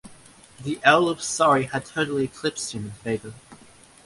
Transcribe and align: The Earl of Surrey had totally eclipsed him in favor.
The 0.59 0.79
Earl 0.83 1.09
of 1.09 1.21
Surrey 1.21 1.65
had 1.65 1.85
totally 1.85 2.23
eclipsed 2.23 2.71
him 2.73 2.85
in 2.85 2.91
favor. 2.93 3.35